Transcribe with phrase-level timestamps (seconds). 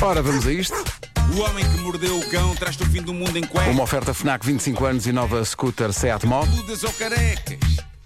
[0.00, 0.76] Ora, vamos a isto.
[1.36, 3.74] O homem que mordeu o cão traz-te o fim do mundo em cuecas.
[3.74, 6.44] Uma oferta FNAC 25 anos e nova scooter Seat Mó.
[6.46, 7.58] Mudas ou carecas.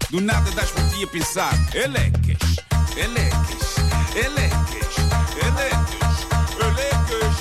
[0.09, 1.53] Do nada das por ti a pensar.
[1.73, 2.57] Elecas,
[2.97, 3.75] elecas,
[4.15, 4.95] elecas,
[5.45, 6.27] elecas,
[6.59, 7.33] elecas.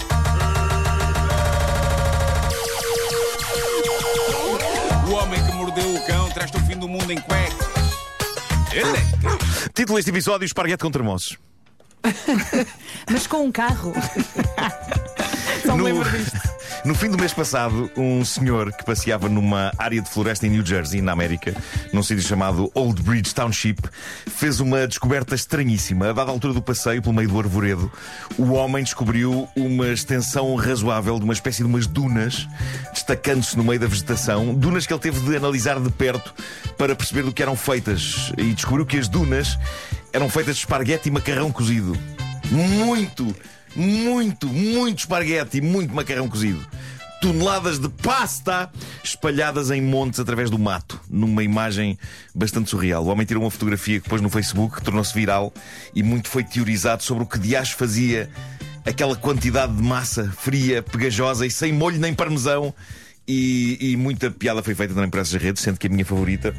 [5.09, 7.69] O homem que mordeu o cão traz-te o fim do mundo em cuecas.
[8.71, 9.71] Elecas.
[9.75, 11.39] Título deste episódio: Esparguete com termossos.
[13.11, 13.93] Mas com um carro.
[15.65, 16.41] Só me No, lembro disto.
[16.85, 20.67] no fim do mês passado, um senhor que passeava numa área de floresta em New
[20.67, 21.55] Jersey, na América,
[21.93, 23.79] num sítio chamado Old Bridge Township,
[24.29, 26.11] fez uma descoberta estranhíssima.
[26.11, 27.91] A dada altura do passeio, pelo meio do arvoredo,
[28.37, 32.49] o homem descobriu uma extensão razoável de uma espécie de umas dunas,
[32.93, 34.53] destacando-se no meio da vegetação.
[34.55, 36.35] Dunas que ele teve de analisar de perto
[36.77, 38.33] para perceber do que eram feitas.
[38.37, 39.57] E descobriu que as dunas
[40.13, 41.97] eram feitas de esparguete e macarrão cozido.
[42.51, 43.35] Muito,
[43.75, 46.65] muito, muito esparguete e muito macarrão cozido.
[47.21, 48.71] Toneladas de pasta
[49.03, 51.97] espalhadas em montes através do mato, numa imagem
[52.35, 53.05] bastante surreal.
[53.05, 55.53] O homem tirou uma fotografia que pôs no Facebook, tornou-se viral
[55.95, 58.29] e muito foi teorizado sobre o que dias fazia
[58.85, 62.75] aquela quantidade de massa fria, pegajosa e sem molho nem parmesão.
[63.27, 66.53] E, e muita piada foi feita também por essas redes, sendo que a minha favorita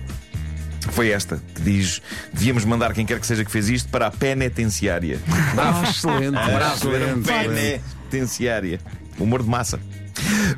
[0.92, 4.12] foi esta, que diz: devíamos mandar quem quer que seja que fez isto para a
[4.12, 5.20] penitenciária.
[5.58, 6.38] Ah, excelente.
[6.38, 7.82] excelente.
[8.10, 8.80] Penitenciária.
[9.20, 9.80] Humor de massa.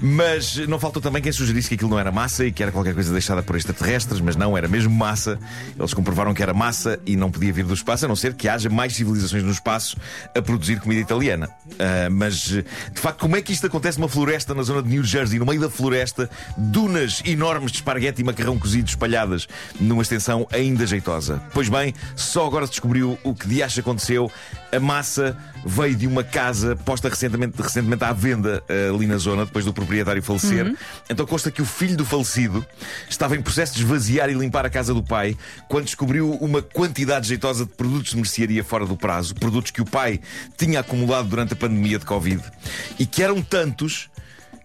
[0.01, 2.93] Mas não faltou também quem sugerisse que aquilo não era massa e que era qualquer
[2.93, 5.39] coisa deixada por extraterrestres, mas não, era mesmo massa.
[5.77, 8.47] Eles comprovaram que era massa e não podia vir do espaço, a não ser que
[8.47, 9.97] haja mais civilizações no espaço
[10.35, 11.49] a produzir comida italiana.
[11.79, 15.03] Ah, mas, de facto, como é que isto acontece numa floresta na zona de New
[15.03, 19.47] Jersey, no meio da floresta, dunas enormes de esparguete e macarrão cozido espalhadas
[19.79, 21.41] numa extensão ainda jeitosa?
[21.53, 24.31] Pois bem, só agora se descobriu o que de acha aconteceu.
[24.71, 29.45] A massa veio de uma casa posta recentemente, recentemente à venda ah, ali na zona,
[29.45, 30.75] depois do proprietário falecer.
[31.09, 32.65] Então consta que o filho do falecido
[33.09, 35.35] estava em processo de esvaziar e limpar a casa do pai
[35.67, 39.85] quando descobriu uma quantidade jeitosa de produtos de mercearia fora do prazo, produtos que o
[39.85, 40.19] pai
[40.55, 42.43] tinha acumulado durante a pandemia de Covid
[42.99, 44.09] e que eram tantos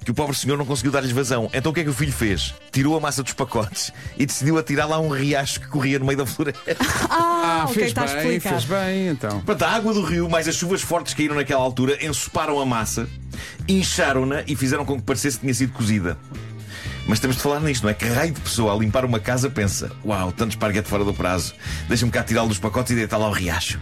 [0.05, 1.51] que o pobre senhor não conseguiu dar-lhes vazão.
[1.53, 2.55] Então o que é que o filho fez?
[2.73, 6.19] Tirou a massa dos pacotes e decidiu atirar lá um riacho que corria no meio
[6.19, 6.61] da floresta.
[7.43, 8.55] Ah, ok, fez está bem, explicado.
[8.61, 9.41] fez bem, então.
[9.41, 12.67] Portanto, a água do rio, mais as chuvas fortes que caíram naquela altura, ensoparam a
[12.67, 13.09] massa,
[13.67, 16.17] incharam-na e fizeram com que parecesse que tinha sido cozida.
[17.07, 17.95] Mas temos de falar nisto, não é?
[17.95, 21.55] Que raio de pessoa a limpar uma casa pensa: Uau, tanto esparguete fora do prazo,
[21.89, 23.81] deixa-me cá tirá-lo dos pacotes e deitar lá o riacho.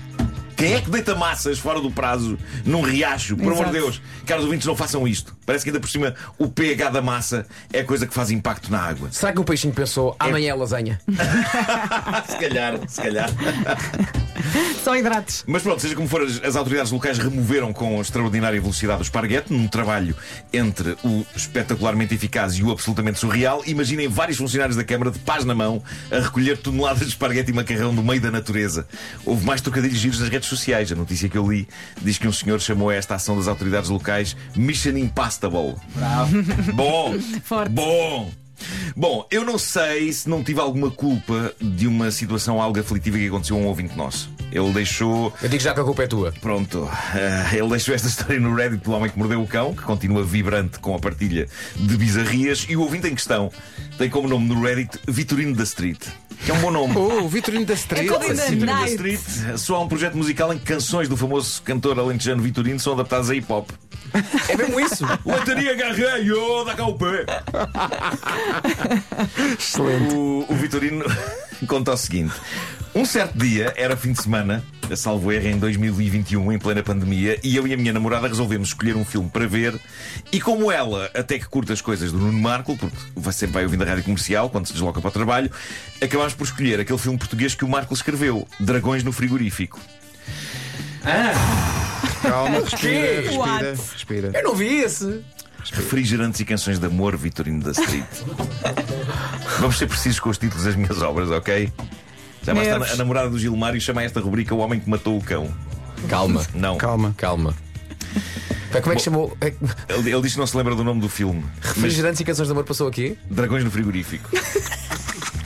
[0.59, 3.37] Quem é que deita massas fora do prazo num riacho?
[3.37, 3.73] Por amor de.
[3.73, 5.37] Deus, caros ouvintes, não façam isto.
[5.47, 8.69] Parece que ainda por cima o pH da massa é a coisa que faz impacto
[8.69, 9.09] na água.
[9.13, 11.01] Será que o peixinho pensou amanhã é lasanha?
[12.29, 13.31] se calhar, se calhar.
[14.83, 15.45] Só hidratos.
[15.47, 19.69] Mas pronto, seja como for, as, autoridades locais removeram com extraordinária velocidade o esparguete, num
[19.69, 20.17] trabalho
[20.53, 23.63] entre o espetacularmente eficaz e o absolutamente surreal.
[23.67, 27.55] Imaginem vários funcionários da Câmara de paz na mão a recolher toneladas de esparguete e
[27.55, 28.87] macarrão do meio da natureza.
[29.25, 30.91] Houve mais trocadilhos giros nas redes sociais.
[30.93, 31.69] A notícia que eu li
[32.01, 35.75] diz que um senhor chamou a esta ação das autoridades locais Mission Impastable.
[35.95, 36.43] Bravo.
[36.75, 37.71] Bom, Forte.
[37.71, 38.31] bom.
[38.99, 43.29] Bom, eu não sei se não tive alguma culpa de uma situação algo aflitiva que
[43.29, 44.29] aconteceu a um ouvinte nosso.
[44.51, 45.33] Ele deixou.
[45.41, 46.33] Eu digo já que a culpa é tua.
[46.41, 49.83] Pronto, eh, ele deixou esta história no Reddit do Homem que Mordeu o Cão, que
[49.83, 53.53] continua vibrante com a partilha de bizarrias, e o ouvinte em questão
[53.97, 56.01] tem como nome no Reddit Vitorino da Street,
[56.45, 56.95] que é um bom nome.
[56.99, 58.11] Oh, o Vitorino da Street.
[58.11, 58.89] ainda- Vitorino da.
[58.89, 59.21] Street
[59.57, 63.31] só há um projeto musical em que canções do famoso cantor alentejano Vitorino são adaptadas
[63.31, 63.71] a hip hop.
[64.49, 65.05] É mesmo isso.
[65.27, 67.27] Leitaria agarrei, oh, dá cá o pé.
[69.59, 70.15] Excelente.
[70.15, 71.05] O, o Vitorino
[71.67, 72.33] conta o seguinte:
[72.99, 74.61] um certo dia, era fim de semana,
[74.91, 78.71] a salvo erro, em 2021, em plena pandemia, e eu e a minha namorada resolvemos
[78.71, 79.79] escolher um filme para ver.
[80.33, 83.63] E como ela até que curta as coisas do Nuno Marco, porque vai sempre vai
[83.63, 85.49] ouvindo a rádio comercial quando se desloca para o trabalho,
[86.03, 89.79] acabámos por escolher aquele filme português que o Marco escreveu: Dragões no Frigorífico.
[92.21, 94.31] Calma, respira, respira, respira.
[94.35, 95.23] Eu não vi esse.
[95.73, 98.05] Refrigerantes e canções de amor, Vitorino da Street.
[99.61, 101.71] Vamos ser precisos com os títulos das minhas obras, ok?
[102.43, 105.53] Já basta a, namorada do Gilmário chama esta rubrica O Homem que Matou o Cão.
[106.09, 106.77] Calma, Não.
[106.79, 107.15] Calma.
[107.17, 107.55] calma.
[108.73, 109.37] Pá, Como é que chamou?
[109.41, 109.53] É-
[109.89, 111.45] Ele, ele diz que não se lembra do nome do filme.
[111.63, 113.19] Mas Refrigerantes e canções de amor passou aqui?
[113.31, 114.29] Dragões no Frigorífico.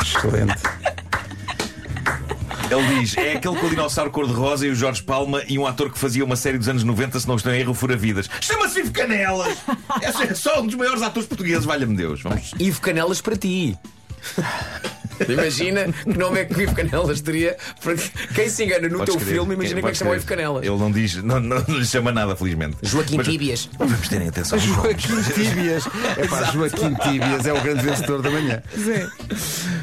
[0.02, 0.54] Excelente.
[2.70, 5.90] Ele diz: é aquele com o dinossauro cor-de-rosa e o Jorge Palma e um ator
[5.92, 8.28] que fazia uma série dos anos 90, se não estou em erro, Fura Vidas.
[8.40, 9.58] Chama-se Ivo Canelas!
[10.00, 12.22] É só um dos maiores atores portugueses, valha-me Deus.
[12.22, 12.52] Vamos.
[12.58, 13.76] Ivo Canelas para ti.
[15.28, 17.56] Imagina que nome é que o Ivo Canelas teria.
[17.82, 18.02] Porque
[18.34, 19.34] quem se engana no Podes teu crer.
[19.34, 20.14] filme, imagina quem é que chama o.
[20.16, 20.64] Ivo Canelas.
[20.64, 22.76] Ele não diz, não, não, não lhe chama nada, felizmente.
[22.82, 23.68] Joaquim Mas Tíbias.
[23.78, 25.02] Vamos terem atenção aos nomes.
[25.02, 25.84] Joaquim Tíbias.
[26.16, 28.62] É pá, Joaquim Tíbias é o grande vencedor da manhã.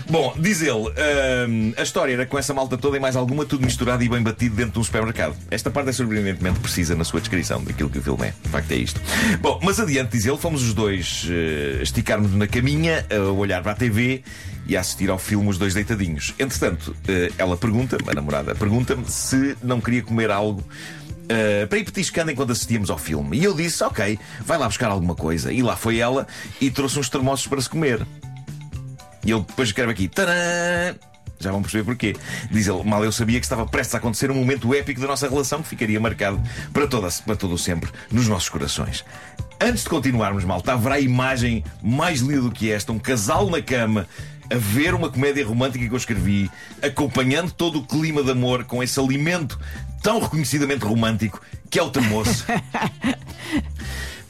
[0.09, 3.65] Bom, diz ele, hum, a história era com essa malta toda e mais alguma, tudo
[3.65, 5.35] misturado e bem batido dentro de um supermercado.
[5.49, 8.33] Esta parte é surpreendentemente precisa na sua descrição daquilo que o filme é.
[8.43, 9.01] De facto, é isto.
[9.41, 13.73] Bom, mas adiante, diz ele, fomos os dois eh, esticarmos na caminha, a olhar para
[13.73, 14.23] a TV
[14.69, 16.35] e a assistir ao filme, os dois deitadinhos.
[16.37, 20.63] Entretanto, eh, ela pergunta-me, a namorada pergunta-me, se não queria comer algo.
[21.31, 23.37] Uh, para ir petiscando enquanto assistíamos ao filme.
[23.37, 25.53] E eu disse: Ok, vai lá buscar alguma coisa.
[25.53, 26.25] E lá foi ela
[26.59, 28.03] e trouxe uns termossos para se comer.
[29.23, 30.95] E ele depois escreve aqui: Tadã!
[31.39, 32.15] Já vão perceber porquê.
[32.49, 35.29] Diz ele: Mal eu sabia que estava prestes a acontecer um momento épico da nossa
[35.29, 36.41] relação que ficaria marcado
[36.73, 39.05] para, toda, para todo o sempre nos nossos corações.
[39.61, 44.07] Antes de continuarmos, malta, haverá imagem mais linda do que esta: um casal na cama.
[44.51, 46.49] A ver uma comédia romântica que eu escrevi,
[46.81, 49.59] acompanhando todo o clima de amor com esse alimento
[50.01, 52.45] tão reconhecidamente romântico que é o termoço.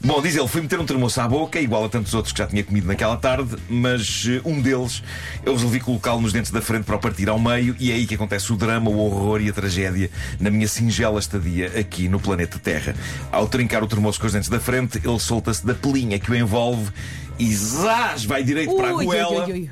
[0.02, 2.46] Bom, diz ele, fui meter um termoço à boca, igual a tantos outros que já
[2.46, 5.02] tinha comido naquela tarde, mas eh, um deles
[5.44, 8.06] eu resolvi colocá-lo nos dentes da frente para o partir ao meio, e é aí
[8.06, 12.18] que acontece o drama, o horror e a tragédia na minha singela estadia aqui no
[12.18, 12.94] planeta Terra.
[13.30, 16.34] Ao trincar o termoço com os dentes da frente, ele solta-se da pelinha que o
[16.34, 16.90] envolve
[17.38, 19.70] e zás, vai direito para a Ui, ui, goela ui, ui.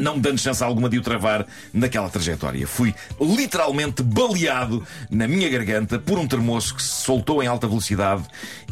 [0.00, 2.66] Não me dando chance alguma de o travar naquela trajetória.
[2.66, 8.24] Fui literalmente baleado na minha garganta por um termoço que se soltou em alta velocidade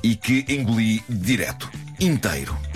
[0.02, 1.70] e que engoli direto,
[2.00, 2.67] inteiro.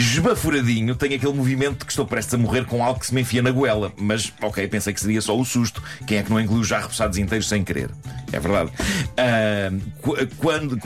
[0.00, 3.42] Esbaforadinho, tenho aquele movimento que estou prestes a morrer com algo que se me enfia
[3.42, 3.92] na goela.
[3.98, 5.82] Mas, ok, pensei que seria só o susto.
[6.06, 7.90] Quem é que não engoliu já repousados inteiros sem querer?
[8.32, 8.70] É verdade.
[9.16, 9.70] Ah,
[10.00, 10.78] qu- quando.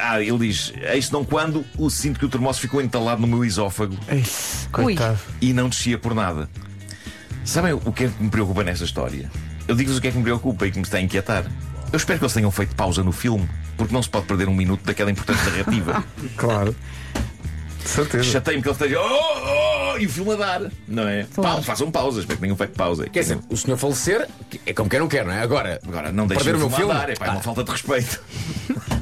[0.00, 3.44] Ah, ele diz: Eis não quando o sinto que o termoço ficou entalado no meu
[3.44, 3.96] esófago
[4.72, 5.18] coitado.
[5.40, 6.48] e não descia por nada.
[7.44, 9.30] Sabem o que é que me preocupa nessa história?
[9.68, 11.44] Eu digo-vos o que é que me preocupa e que me está a inquietar.
[11.92, 14.54] Eu espero que eles tenham feito pausa no filme, porque não se pode perder um
[14.54, 16.02] minuto daquela importante narrativa.
[16.36, 16.74] Claro.
[17.86, 18.24] De certeza.
[18.24, 19.02] Chatei-me que eles estejam.
[19.02, 21.26] Oh, oh, e o filme a dar, não é?
[21.34, 21.54] Claro.
[21.56, 23.08] Pau, façam pausa, espero que tenham feito pausa.
[23.08, 24.28] Quer dizer, o senhor falecer
[24.66, 25.40] é como quer não quer, não é?
[25.40, 27.38] Agora, Agora, não deixem Perder o o meu filme a dar, é pá, é uma
[27.40, 27.42] Ah.
[27.42, 28.20] falta de respeito.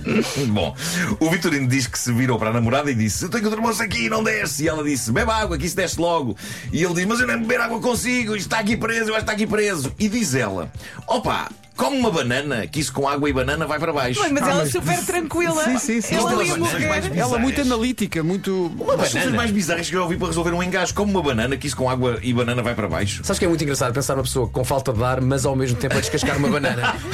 [0.53, 0.77] Bom,
[1.19, 3.83] o Vitorino diz que se virou para a namorada e disse: Eu tenho o termoço
[3.83, 4.65] aqui não desce.
[4.65, 6.37] E ela disse: Bebe água, que isso desce logo.
[6.73, 9.25] E ele diz: Mas eu nem beber água consigo, isto está aqui preso, eu acho
[9.25, 9.93] que está aqui preso.
[9.99, 10.71] E diz ela:
[11.07, 14.21] Opa, come uma banana, que isso com água e banana vai para baixo.
[14.31, 15.65] Mas Ah, ela mas- super tranquila.
[15.65, 16.15] Sim, sim, sim.
[16.17, 17.17] Ela Isto é uma coisas mais.
[17.17, 18.67] Ela muito analítica, muito.
[18.79, 19.37] Uma das coisas banana.
[19.37, 21.89] mais bizarras que eu ouvi para resolver um engasgo, como uma banana, que isso com
[21.91, 23.23] água e banana vai para baixo.
[23.25, 25.77] sabes que é muito engraçado pensar numa pessoa com falta de ar, mas ao mesmo
[25.77, 26.95] tempo a descascar uma banana.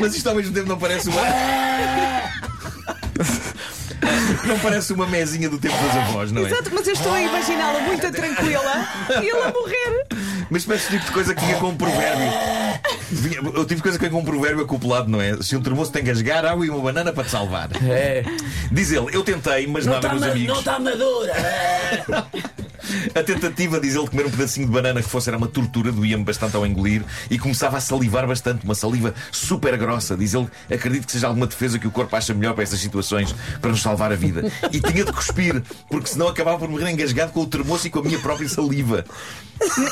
[0.00, 1.20] Mas isto ao mesmo tempo não parece uma.
[4.46, 6.46] Não parece uma mesinha do tempo das avós, não é?
[6.50, 8.88] Exato, mas eu estou a imaginá-la muito tranquila
[9.20, 10.06] e ele a morrer.
[10.50, 12.30] Mas parece o tipo de coisa que vinha com um provérbio.
[13.10, 15.36] Vinha- tipo de coisa que vem com um provérbio acoplado, não é?
[15.42, 17.68] Se um termoço tem que gasgar, água e uma banana para te salvar.
[17.82, 18.22] É.
[18.70, 20.58] Diz ele, eu tentei, mas nada, meus amigos.
[20.58, 21.32] está madura.
[23.14, 25.92] A tentativa, diz ele, de comer um pedacinho de banana que fosse era uma tortura,
[25.92, 30.16] doía-me bastante ao engolir e começava a salivar bastante, uma saliva super grossa.
[30.16, 33.34] Diz ele, acredito que seja alguma defesa que o corpo acha melhor para estas situações
[33.60, 34.50] para nos salvar a vida.
[34.72, 38.00] E tinha de cuspir, porque senão acabava por morrer engasgado com o termoço e com
[38.00, 39.04] a minha própria saliva.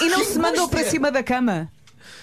[0.01, 1.69] E não se mandou para cima da cama.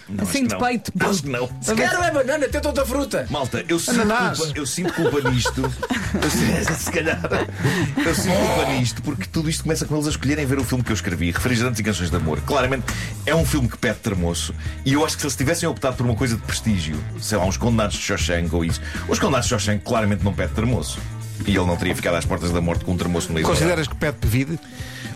[0.10, 0.68] Não, Assim acho de que não.
[0.68, 0.94] peito.
[1.00, 1.50] Acho que não.
[1.62, 3.26] Se quer é banana, tenta outra fruta.
[3.30, 4.38] Malta, eu sinto, Ananás.
[4.38, 5.62] culpa, eu sinto culpa nisto.
[5.62, 7.20] Eu sinto, se calhar.
[8.06, 10.84] Eu sinto culpa nisto porque tudo isto começa com eles a escolherem ver o filme
[10.84, 12.42] que eu escrevi, Refrigerantes e Canções de Amor.
[12.42, 12.86] Claramente
[13.26, 14.54] é um filme que pede termoço.
[14.86, 17.46] E eu acho que se eles tivessem optado por uma coisa de prestígio, sei lá,
[17.46, 21.00] uns condenados de Shawshank ou isso, os condenados de Shawshank claramente não pede termoço.
[21.46, 23.50] E ele não teria ficado às portas da morte com um termoço no meio do
[23.52, 24.60] Consideras que pede pevide?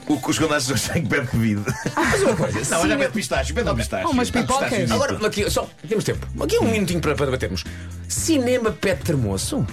[0.07, 1.73] O que os condenados de Shawshank pede bebida.
[1.95, 4.05] Mas uma coisa, Não, olha, pede pistache, pede pistache.
[4.07, 4.91] Oh, umas Pede pipocas.
[4.91, 6.25] Agora, aqui, só temos tempo.
[6.41, 7.63] Aqui um minutinho para, para debatermos.
[8.07, 9.65] Cinema pede termoço?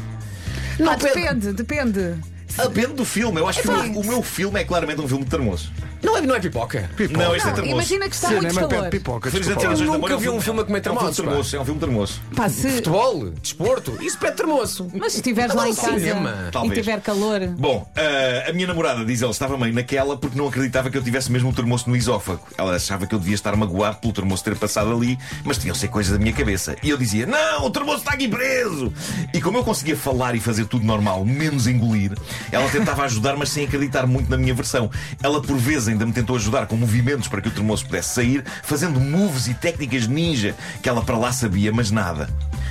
[0.78, 2.16] Não, depende, depende.
[2.56, 3.40] Depende do filme.
[3.40, 5.72] Eu acho que o meu- o meu filme é claramente um filme de termoço.
[6.02, 6.90] Não é, não é pipoca?
[7.10, 7.74] Não, este é Não, termoço.
[7.76, 8.90] imagina que está Cinema muito pede calor.
[8.90, 9.30] pipoca.
[9.30, 11.14] Refrigerantes desculpa e de nunca é vi um filme a comer É um filme pá.
[11.16, 12.20] termoço, é um filme termoço.
[12.36, 14.90] Pá, se, Futebol, desporto, isso pede termoço.
[14.94, 16.74] mas se estiveres lá em casa cinema, e talvez.
[16.74, 17.40] tiver calor.
[17.58, 21.02] Bom, ah, a minha namorada, diz ela, estava meio naquela porque não acreditava que eu
[21.02, 22.40] tivesse mesmo o termoço no esófago.
[22.58, 25.88] Ela achava que eu devia estar magoado pelo termoço ter passado ali, mas tinham ser
[25.88, 26.76] coisas da minha cabeça.
[26.82, 28.92] E eu dizia: Não, o termoço está aqui preso!
[29.32, 32.12] E como eu conseguia falar e fazer tudo normal, menos engolir,
[32.50, 34.90] ela tentava ajudar, mas sem acreditar muito na minha versão.
[35.22, 38.44] Ela, por vezes, ainda me tentou ajudar com movimentos para que o termoço pudesse sair,
[38.62, 42.28] fazendo moves e técnicas ninja que ela para lá sabia, mas nada.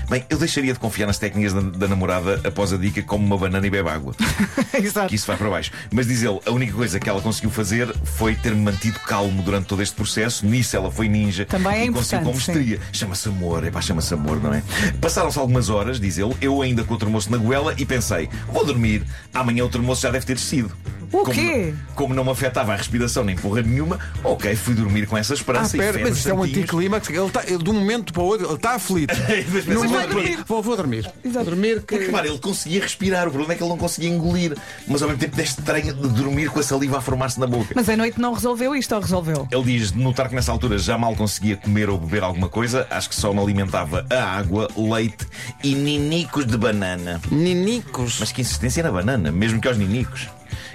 [0.10, 3.38] Bem, eu deixaria de confiar nas técnicas da, da namorada após a dica como uma
[3.38, 4.16] banana e bebe água.
[4.74, 5.10] Exato.
[5.10, 5.72] que isso vai para baixo.
[5.92, 9.66] Mas diz ele, a única coisa que ela conseguiu fazer foi ter-me mantido calmo durante
[9.68, 10.46] todo este processo.
[10.46, 11.46] Nisso ela foi ninja.
[11.46, 12.80] Também é e conseguiu com mestria.
[12.92, 14.64] Chama-se amor, é pá, chama-se amor, não é?
[15.00, 18.66] Passaram-se algumas horas, diz ele, eu ainda com o termoço na goela e pensei, vou
[18.66, 20.72] dormir, amanhã o termoço já deve ter descido.
[21.14, 21.74] O como, quê?
[21.96, 25.36] Como não me afetava a respiração nem porra nenhuma, ok, fui dormir com essa Ah,
[25.36, 26.58] esperança e pera, fé mas isto é um santinhos.
[26.60, 27.10] anticlímax.
[27.10, 29.14] Ele de um momento para o outro, ele está aflito.
[29.16, 30.40] Vai momento para- dormir.
[30.48, 31.12] Vou, vou dormir.
[31.24, 31.46] Exato.
[31.46, 31.96] Vou dormir que.
[31.96, 34.58] Porque, claro, ele conseguia respirar, o problema é que ele não conseguia engolir.
[34.88, 37.74] Mas ao mesmo tempo é estranho de dormir com a saliva a formar-se na boca.
[37.76, 39.48] Mas a noite não resolveu isto ou resolveu?
[39.52, 42.88] Ele diz de notar que nessa altura já mal conseguia comer ou beber alguma coisa,
[42.90, 45.28] acho que só me alimentava a água, leite
[45.64, 47.22] e ninicos de banana.
[47.32, 48.18] Ninicos.
[48.20, 50.28] Mas que insistência na banana, mesmo que aos ninicos.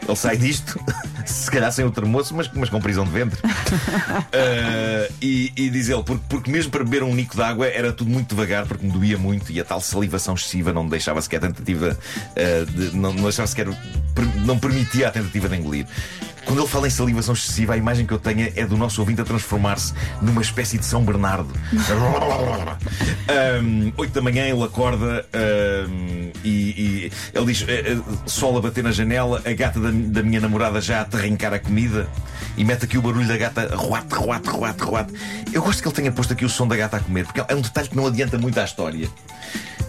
[0.09, 0.81] Ele sai disto,
[1.27, 3.39] se calhar sem o termoço, mas, mas com prisão de ventre.
[3.45, 7.93] Ah, e, e diz ele, porque, porque mesmo para beber um nico de água era
[7.93, 11.41] tudo muito devagar, porque me doía muito e a tal salivação excessiva não deixava sequer
[11.41, 11.97] tentativa,
[12.35, 13.67] ah, de, não, não deixava sequer,
[14.47, 15.87] não permitia a tentativa de engolir.
[16.49, 19.21] Quando ele fala em salivação excessiva, a imagem que eu tenho é do nosso ouvinte
[19.21, 21.53] a transformar-se numa espécie de São Bernardo.
[23.63, 25.27] Um, 8 da manhã ele acorda
[25.91, 29.91] um, e, e ele diz: eh, eh, sol a bater na janela, a gata da,
[29.91, 32.09] da minha namorada já a terrencar a comida
[32.57, 35.13] e mete aqui o barulho da gata ruate, ruate, ruate, ruate.
[35.53, 37.55] Eu gosto que ele tenha posto aqui o som da gata a comer, porque é
[37.55, 39.09] um detalhe que não adianta muito à história.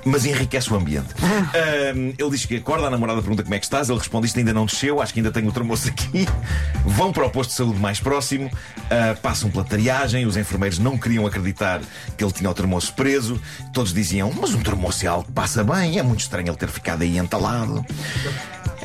[0.05, 1.13] Mas enriquece o ambiente.
[1.21, 3.89] Um, ele diz que acorda, a namorada pergunta como é que estás.
[3.89, 6.27] Ele responde: Isto ainda não desceu, acho que ainda tenho o termoço aqui.
[6.85, 10.25] Vão para o posto de saúde mais próximo, uh, passam pela triagem.
[10.25, 11.81] Os enfermeiros não queriam acreditar
[12.17, 13.39] que ele tinha o termoço preso.
[13.73, 16.69] Todos diziam: Mas um termoço é algo que passa bem, é muito estranho ele ter
[16.69, 17.85] ficado aí entalado.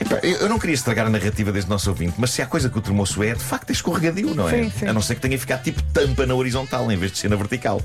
[0.01, 2.77] Epá, eu não queria estragar a narrativa deste nosso ouvinte, mas se há coisa que
[2.79, 4.65] o termoço é, de facto é escorregadio, não é?
[4.65, 4.87] Sim, sim.
[4.87, 7.37] A não ser que tenha ficado tipo tampa na horizontal em vez de ser na
[7.37, 7.81] vertical.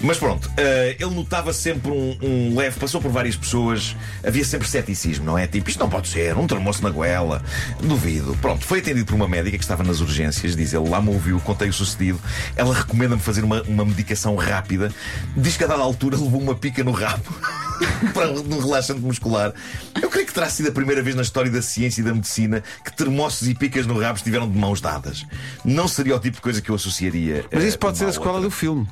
[0.00, 4.68] Mas pronto, eh, ele notava sempre um, um leve, passou por várias pessoas, havia sempre
[4.68, 5.46] ceticismo, não é?
[5.46, 7.42] Tipo, isto não pode ser, um termoço na goela.
[7.80, 8.36] Duvido.
[8.40, 11.38] Pronto, foi atendido por uma médica que estava nas urgências, diz ele, lá me ouviu,
[11.40, 12.20] contei o sucedido.
[12.56, 14.92] Ela recomenda-me fazer uma, uma medicação rápida.
[15.36, 17.24] Diz que a dada altura levou uma pica no rabo.
[18.14, 19.52] para um relaxante muscular.
[20.00, 22.62] Eu creio que terá sido a primeira vez na história da ciência e da medicina
[22.84, 25.24] que termossos e picas no rabo estiveram de mãos dadas.
[25.64, 27.44] Não seria o tipo de coisa que eu associaria.
[27.52, 28.48] Mas eh, isso pode ser a escola outra.
[28.48, 28.86] do filme.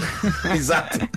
[0.54, 1.08] Exato.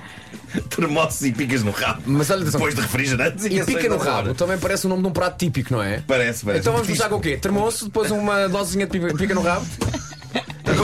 [0.70, 2.02] Termossos e picas no rabo.
[2.06, 2.60] Mas olha, atenção.
[2.60, 4.34] Depois de refrigerantes E injeções pica no rabo hora.
[4.36, 6.04] também parece o nome de um prato típico, não é?
[6.06, 6.62] Parece, parece.
[6.62, 7.38] Então vamos começar com o quê?
[7.38, 9.66] Termoço, depois uma dosezinha de pica no rabo.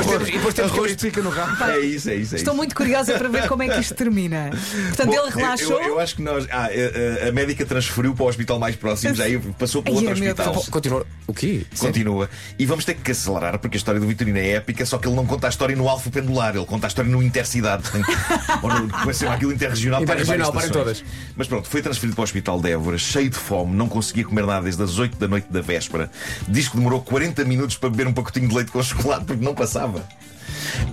[0.02, 1.64] E depois temos, e depois temos Arroz que- pica no rabo.
[1.66, 2.36] É isso, é isso.
[2.36, 2.58] É Estou isso.
[2.58, 4.50] muito curiosa para ver como é que isto termina.
[4.88, 5.82] Portanto, Bom, ele relaxou.
[5.82, 6.46] Eu, eu acho que nós.
[6.52, 9.94] Ah, a, a- a médica transferiu para o hospital mais próximo, já aí passou para
[9.94, 10.54] outro é meu hospital.
[10.54, 10.70] Deus.
[10.70, 11.06] Continua.
[11.26, 11.62] O quê?
[11.78, 12.30] Continua.
[12.58, 15.16] E vamos ter que acelerar porque a história do Vitorino é épica, só que ele
[15.16, 17.84] não conta a história no alfa pendular, ele conta a história no intercidade.
[18.64, 21.06] Ou no, como é que se chama aquilo interregional, para as Interregional, várias para estações.
[21.36, 24.46] Mas pronto, foi transferido para o Hospital de Évora, cheio de fome, não conseguia comer
[24.46, 26.10] nada desde as 8 da noite da véspera.
[26.48, 29.54] Diz que demorou 40 minutos para beber um pacotinho de leite com chocolate porque não
[29.54, 29.87] passava.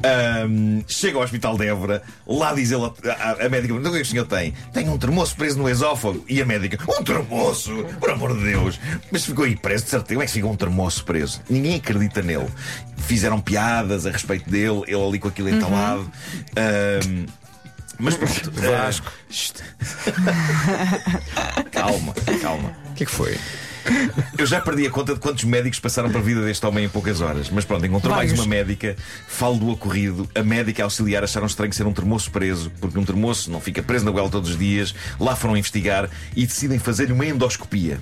[0.02, 4.02] Ahm, chega ao hospital de Évora, lá diz ele, a médica pergunta: o que é
[4.02, 4.52] que o senhor tem?
[4.72, 6.24] Tem um termoço preso no esófago.
[6.28, 7.84] E a médica: Um termoço?
[7.98, 8.78] Por amor de Deus!
[9.10, 10.14] Mas ficou aí preso, de certeza.
[10.14, 11.40] Como é que ficou um termoço preso?
[11.48, 12.48] Ninguém acredita nele.
[12.96, 16.10] Fizeram piadas a respeito dele, ele ali com aquilo entalado.
[16.56, 17.26] Ahm,
[17.98, 18.50] mas pronto.
[18.50, 19.10] Vasco.
[21.70, 22.76] calma, calma.
[22.90, 23.38] O que é que foi?
[24.36, 27.20] Eu já perdi a conta de quantos médicos passaram pela vida deste homem em poucas
[27.20, 27.50] horas.
[27.50, 30.28] Mas pronto, encontrou mais uma médica, falo do ocorrido.
[30.34, 33.82] A médica a auxiliar acharam estranho ser um termoço preso, porque um termoço não fica
[33.82, 34.94] preso na goela todos os dias.
[35.20, 38.00] Lá foram investigar e decidem fazer-lhe uma endoscopia.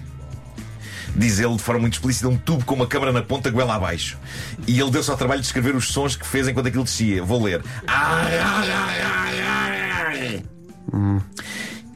[1.15, 4.19] Diz ele de forma muito explícita, um tubo com uma câmara na ponta, goela abaixo.
[4.67, 7.23] E ele deu-se ao trabalho de escrever os sons que fez enquanto aquilo descia.
[7.23, 7.63] Vou ler.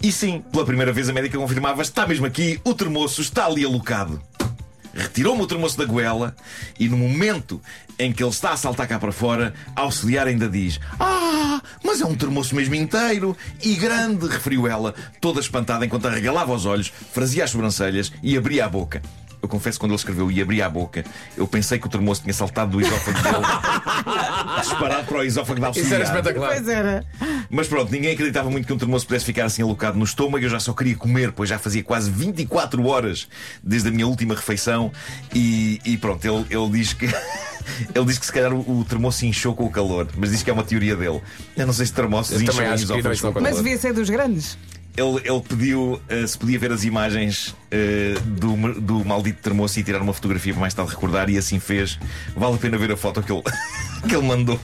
[0.02, 3.64] E sim, pela primeira vez a médica confirmava: está mesmo aqui, o termoço está ali
[3.64, 4.22] alocado.
[4.94, 6.34] Retirou-me o termoço da goela
[6.80, 7.60] e no momento
[7.98, 12.00] em que ele está a saltar cá para fora, a auxiliar ainda diz: Ah, mas
[12.00, 16.92] é um termoço mesmo inteiro e grande, referiu ela, toda espantada enquanto arregalava os olhos,
[17.12, 19.02] frazia as sobrancelhas e abria a boca.
[19.42, 21.04] Eu confesso que quando ele escreveu e abria a boca,
[21.36, 23.36] eu pensei que o termoço tinha saltado do esófago dele,
[24.60, 25.86] disparado para o esófago da auxiliar.
[25.86, 26.52] Isso era espetacular.
[26.54, 27.04] Pois era.
[27.50, 30.44] Mas pronto, ninguém acreditava muito que um termoço pudesse ficar assim alocado no estômago.
[30.44, 33.28] Eu já só queria comer, pois já fazia quase 24 horas
[33.62, 34.92] desde a minha última refeição.
[35.34, 37.06] E, e pronto, ele, ele diz que.
[37.92, 40.48] Ele diz que se calhar o, o termoço inchou com o calor, mas diz que
[40.48, 41.20] é uma teoria dele.
[41.56, 43.42] Eu não sei se termoços incham não, esófagos com calor.
[43.42, 44.56] Mas devia ser dos grandes.
[44.96, 49.84] Ele, ele pediu eh, se podia ver as imagens eh, do, do maldito termoço e
[49.84, 51.98] tirar uma fotografia para mais tarde recordar, e assim fez.
[52.34, 53.42] Vale a pena ver a foto que ele,
[54.08, 54.58] que ele mandou.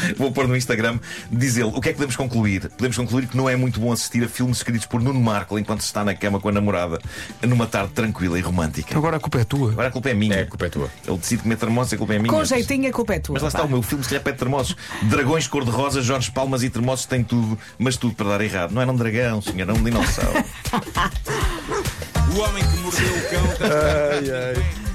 [0.16, 0.98] vou pôr no Instagram,
[1.30, 2.68] diz ele, o que é que podemos concluir?
[2.70, 5.80] Podemos concluir que não é muito bom assistir a filmes escritos por Nuno Marco enquanto
[5.80, 6.98] se está na cama com a namorada
[7.42, 8.96] numa tarde tranquila e romântica.
[8.96, 9.72] Agora a culpa é tua.
[9.72, 10.34] Agora a culpa é minha.
[10.34, 10.90] É, a culpa é tua.
[11.06, 12.32] Ele decide comer termossos, a culpa é minha.
[12.32, 13.34] Com jeitinho a culpa é tua.
[13.34, 14.76] Mas lá está, o meu filme se calhar pede termossos.
[15.02, 18.72] Dragões cor-de-rosa, Jorge Palmas e termossos têm tudo, mas tudo para dar errado.
[18.72, 20.44] Não era um dragão, senhor, era um dinossauro.
[22.36, 24.85] O homem que mordeu o cão também.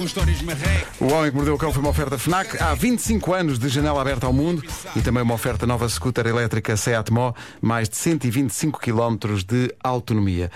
[0.00, 0.98] Com histórias marrecas.
[0.98, 4.00] O Homem que Mordeu o Cão foi uma oferta FNAC há 25 anos de janela
[4.00, 4.64] aberta ao mundo
[4.96, 10.50] e também uma oferta nova scooter elétrica Seat Mó, mais de 125 km de autonomia.